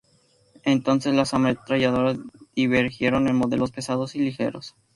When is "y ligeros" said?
4.15-4.73